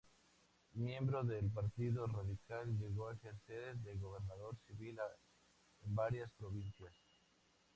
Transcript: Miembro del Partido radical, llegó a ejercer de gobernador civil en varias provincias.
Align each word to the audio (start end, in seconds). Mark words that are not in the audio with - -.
Miembro 0.73 1.23
del 1.23 1.51
Partido 1.51 2.07
radical, 2.07 2.75
llegó 2.75 3.07
a 3.09 3.13
ejercer 3.13 3.77
de 3.77 3.97
gobernador 3.99 4.57
civil 4.65 4.97
en 5.83 5.93
varias 5.93 6.31
provincias. 6.31 6.95